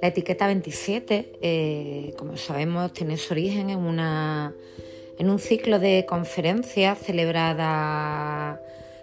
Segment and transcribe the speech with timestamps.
[0.00, 4.54] La etiqueta 27, eh, como sabemos, tiene su origen en, una,
[5.18, 8.60] en un ciclo de conferencias celebrada,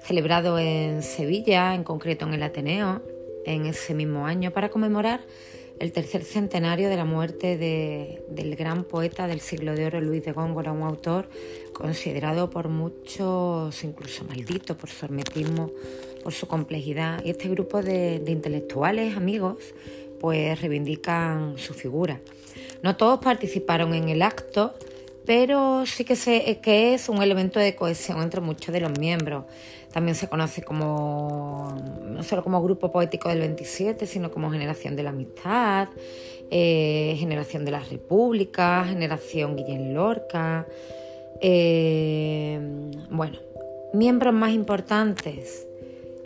[0.00, 3.02] celebrado en Sevilla, en concreto en el Ateneo,
[3.44, 5.20] en ese mismo año, para conmemorar
[5.78, 10.32] el tercer centenario de la muerte del gran poeta del siglo de oro Luis de
[10.32, 11.28] Góngora, un autor
[11.72, 15.70] considerado por muchos incluso maldito por su hermetismo,
[16.22, 17.24] por su complejidad.
[17.24, 19.74] Y este grupo de intelectuales, amigos,
[20.20, 22.20] pues reivindican su figura.
[22.82, 24.74] No todos participaron en el acto,
[25.26, 26.16] pero sí que,
[26.62, 29.44] que es un elemento de cohesión entre muchos de los miembros.
[29.92, 35.04] También se conoce como, no solo como grupo poético del 27, sino como generación de
[35.04, 35.88] la amistad,
[36.50, 40.66] eh, generación de la república, generación Guillén Lorca.
[41.40, 42.58] Eh,
[43.10, 43.38] bueno,
[43.92, 45.66] miembros más importantes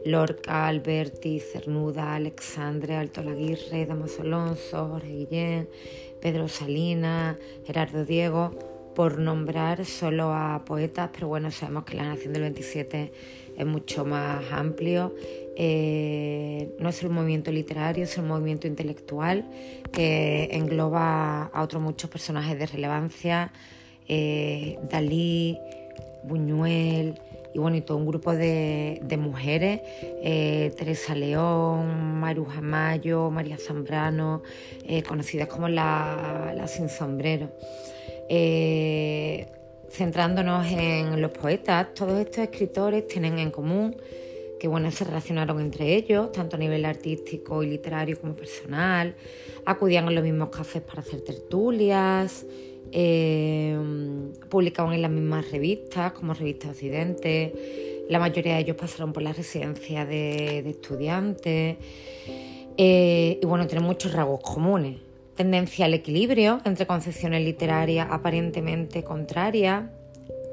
[0.04, 5.68] Lorca, Alberti, Cernuda, Alexandre, Alto Laguirre, Damaso Alonso, Jorge Guillén,
[6.20, 8.52] Pedro Salinas, Gerardo Diego,
[8.98, 13.12] por nombrar solo a poetas, pero bueno, sabemos que la Nación del 27
[13.56, 15.14] es mucho más amplio.
[15.56, 19.48] Eh, no es un movimiento literario, es un movimiento intelectual
[19.92, 23.52] que engloba a otros muchos personajes de relevancia,
[24.08, 25.56] eh, Dalí,
[26.24, 27.20] Buñuel,
[27.54, 29.80] y bueno, y todo un grupo de, mujeres,
[30.24, 34.42] eh, Teresa León, Maruja Mayo, María Zambrano,
[35.06, 37.48] conocidas como la, Sin Sombrero.
[38.28, 39.46] Eh,
[39.90, 43.96] centrándonos en los poetas, todos estos escritores tienen en común
[44.58, 49.14] que bueno, se relacionaron entre ellos, tanto a nivel artístico y literario como personal,
[49.64, 52.44] acudían a los mismos cafés para hacer tertulias,
[52.90, 53.76] eh,
[54.48, 58.04] publicaban en las mismas revistas, como Revista Occidente.
[58.08, 61.76] La mayoría de ellos pasaron por la residencia de, estudiantes.
[62.76, 64.96] Eh, y bueno, tienen muchos rasgos comunes.
[65.38, 69.84] Tendencia al equilibrio entre concepciones literarias aparentemente contrarias,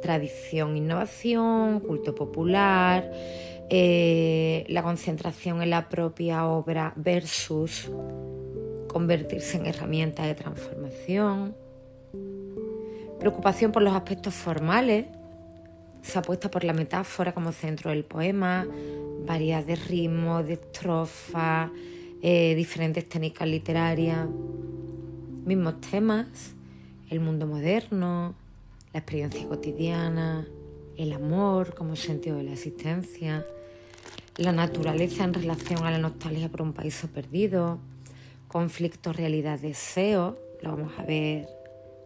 [0.04, 3.12] tradición, innovación, culto popular,
[3.72, 7.90] eh, la concentración en la propia obra versus
[8.88, 11.56] convertirse en herramienta de transformación.
[13.20, 15.08] Preocupación por los aspectos formales,
[16.04, 18.68] se apuesta por la metáfora como centro del poema,
[19.26, 21.72] variedad de ritmos, de estrofas,
[22.22, 24.28] eh, diferentes técnicas literarias,
[25.46, 26.28] mismos temas,
[27.10, 28.36] el mundo moderno,
[28.94, 30.48] la experiencia cotidiana,
[30.98, 33.46] el amor como sentido de la existencia,
[34.38, 37.80] la naturaleza en relación a la nostalgia por un país perdido,
[38.48, 41.48] conflicto, realidad, deseo, lo vamos a ver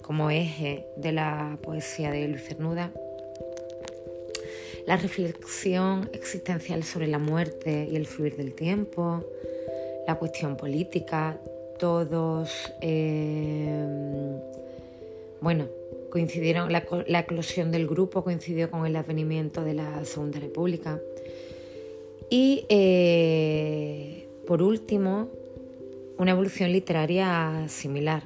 [0.02, 2.92] como eje de la poesía de Luis Cernuda,
[4.88, 9.24] la reflexión existencial sobre la muerte y el fluir del tiempo,
[10.08, 11.40] la cuestión política,
[11.80, 13.84] todos, eh,
[15.42, 15.68] bueno,
[16.12, 16.84] coincidieron, la,
[17.20, 21.00] eclosión del grupo coincidió con el advenimiento de la Segunda República.
[22.30, 25.30] Y eh, por último,
[26.18, 28.24] una evolución literaria similar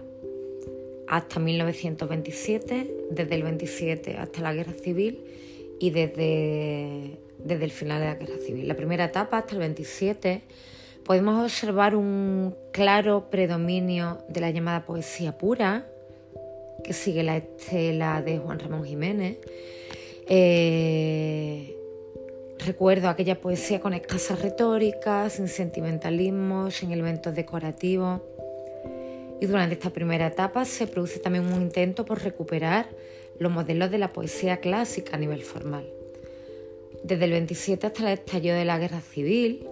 [1.08, 5.24] hasta 1927, desde el 27 hasta la Guerra Civil
[5.80, 8.68] y desde, desde el final de la Guerra Civil.
[8.68, 10.42] La primera etapa, hasta el 27,
[11.06, 15.86] podemos observar un claro predominio de la llamada poesía pura,
[16.84, 19.38] que sigue la estela de Juan Ramón Jiménez.
[20.28, 21.76] Eh,
[22.60, 28.22] recuerdo aquella poesía con escasa retórica, sin sentimentalismo, sin elementos decorativos
[29.44, 32.88] y durante esta primera etapa se produce también un intento por recuperar
[33.40, 35.86] los modelos de la poesía clásica a nivel formal.
[37.04, 39.68] Desde el 27 hasta el estallido de la guerra civil,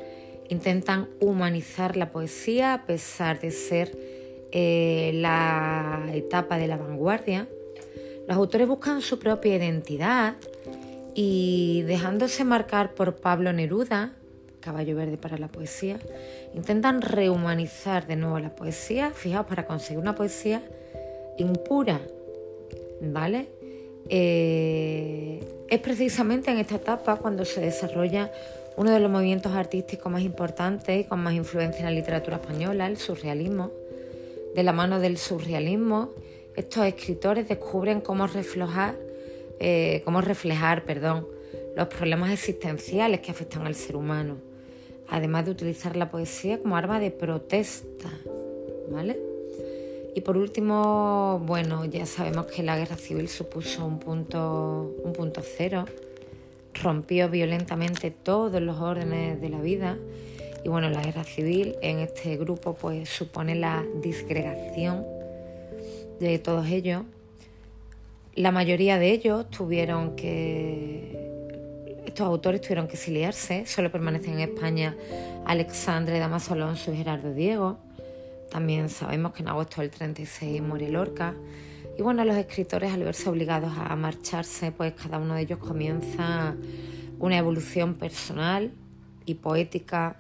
[0.51, 3.97] intentan humanizar la poesía a pesar de ser
[4.51, 7.47] eh, la etapa de la vanguardia.
[8.27, 10.35] Los autores buscan su propia identidad
[11.15, 14.11] y dejándose marcar por Pablo Neruda,
[14.59, 15.99] caballo verde para la poesía,
[16.53, 20.61] intentan rehumanizar de nuevo la poesía, fijaos, para conseguir una poesía
[21.37, 22.01] impura,
[23.01, 23.47] ¿vale?
[24.09, 25.39] Eh,
[25.69, 28.29] es precisamente en esta etapa cuando se desarrolla
[28.77, 32.87] uno de los movimientos artísticos más importantes y con más influencia en la literatura española,
[32.87, 33.71] el surrealismo.
[34.55, 36.11] De la mano del surrealismo,
[36.55, 38.95] estos escritores descubren cómo reflejar,
[39.59, 41.27] eh, cómo reflejar perdón,
[41.75, 44.51] los problemas existenciales que afectan al ser humano
[45.11, 48.09] además de utilizar la poesía como arma de protesta,
[48.89, 49.19] ¿vale?
[50.15, 55.41] Y por último, bueno, ya sabemos que la guerra civil supuso un punto, un punto
[55.43, 55.85] cero
[56.81, 59.97] rompió violentamente todos los órdenes de la vida
[60.63, 65.05] y bueno, la guerra civil en este grupo pues supone la disgregación
[66.19, 67.03] de todos ellos.
[68.35, 71.31] La mayoría de ellos tuvieron que
[72.05, 74.95] estos autores tuvieron que exiliarse, solo permanecen en España
[75.45, 77.77] Alexandre Damaso Alonso y Gerardo Diego.
[78.51, 81.33] También sabemos que en agosto del 36 muere Lorca.
[81.97, 86.55] Y bueno, los escritores al verse obligados a marcharse, pues cada uno de ellos comienza
[87.17, 88.71] una evolución personal
[89.25, 90.17] y poética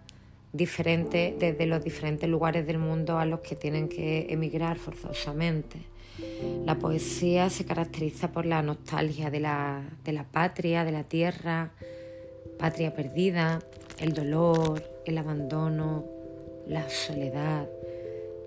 [0.53, 5.77] diferente desde los diferentes lugares del mundo a los que tienen que emigrar forzosamente.
[6.65, 11.71] La poesía se caracteriza por la nostalgia de la, de la patria, de la tierra,
[12.59, 13.59] patria perdida,
[13.99, 16.05] el dolor, el abandono,
[16.67, 17.67] la soledad.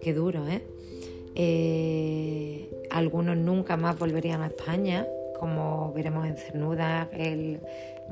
[0.04, 0.60] Qué duro, ¿eh?
[1.34, 5.06] Eh, algunos nunca más volverían a España,
[5.40, 7.58] como veremos en Cernuda, en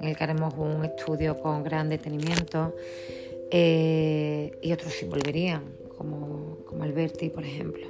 [0.01, 2.75] el que haremos un estudio con gran detenimiento,
[3.51, 5.65] eh, y otros sí volverían,
[5.99, 7.87] como, como Alberti, por ejemplo.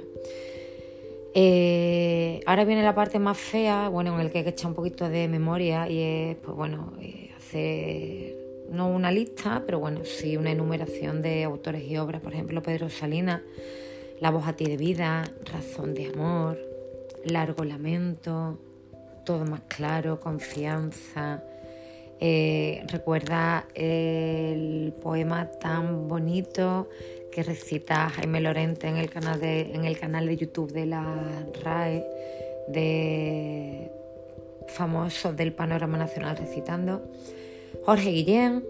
[1.33, 4.75] Eh, ahora viene la parte más fea, bueno, en el que hay que echar un
[4.75, 6.91] poquito de memoria y es, pues bueno,
[7.37, 8.35] hacer
[8.69, 12.89] no una lista, pero bueno, sí una enumeración de autores y obras, por ejemplo, Pedro
[12.89, 13.41] Salinas
[14.23, 16.57] la voz a ti de vida, razón de amor,
[17.25, 18.57] largo lamento,
[19.25, 21.43] todo más claro, confianza.
[22.21, 26.87] Eh, recuerda el poema tan bonito
[27.33, 31.05] que recita Jaime Lorente en el canal de, en el canal de YouTube de la
[31.61, 32.05] RAE,
[32.69, 33.91] de
[34.69, 37.11] famosos del panorama nacional recitando.
[37.83, 38.63] Jorge Guillén,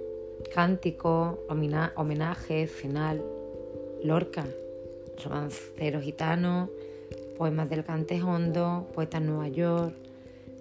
[0.52, 3.24] cántico, homenaje, final.
[4.04, 4.46] Lorca,
[5.24, 6.69] romancero gitano,
[7.38, 9.95] poemas del Cante Hondo, poeta en Nueva York,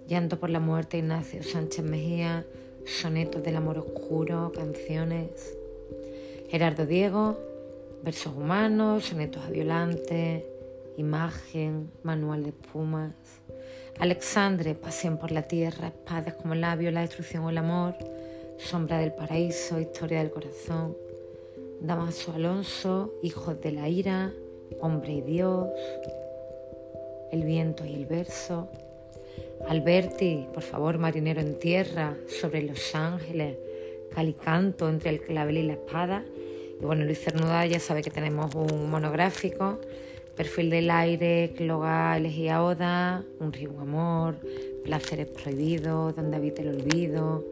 [0.08, 2.44] llanto por la muerte Ignacio Sánchez Mejía,
[2.84, 5.56] sonetos del amor oscuro, canciones.
[6.48, 7.38] Gerardo Diego,
[8.02, 10.46] versos humanos, sonetos a Violante,
[10.96, 13.12] imagen, manual de espumas.
[13.98, 17.94] Alexandre, pasión por la tierra, espadas como labio, la destrucción o el amor,
[18.58, 20.96] sombra del paraíso, historia del corazón.
[21.82, 24.32] Damaso Alonso, hijos de la ira,
[24.80, 25.66] hombre y Dios,
[27.32, 28.68] el viento y el verso.
[29.68, 33.56] Alberti, por favor, marinero en tierra, sobre los ángeles,
[34.14, 36.24] calicanto entre el clavel y la espada.
[36.80, 39.80] Y bueno, Luis Cernuda ya sabe que tenemos un monográfico,
[40.36, 44.36] perfil del aire, cloga, elegía oda, un río, amor,
[44.84, 47.44] placeres prohibidos, donde habita el olvido,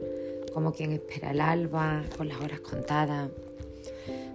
[0.54, 3.28] como quien espera el alba, con las horas contadas.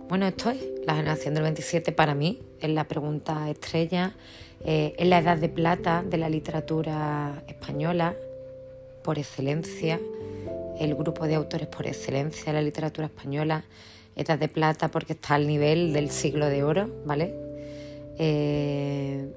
[0.07, 4.15] Bueno, esto es la generación del 27 para mí, es la pregunta estrella,
[4.63, 8.15] eh, es la edad de plata de la literatura española,
[9.03, 9.99] por excelencia,
[10.79, 13.63] el grupo de autores por excelencia de la literatura española,
[14.15, 17.33] edad de plata porque está al nivel del siglo de oro, ¿vale?
[18.19, 19.27] Eh,